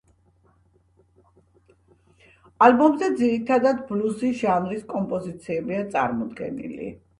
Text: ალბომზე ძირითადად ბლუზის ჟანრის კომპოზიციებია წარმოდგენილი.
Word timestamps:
ალბომზე 2.69 3.11
ძირითადად 3.21 3.85
ბლუზის 3.93 4.41
ჟანრის 4.41 4.83
კომპოზიციებია 4.97 5.87
წარმოდგენილი. 5.97 6.93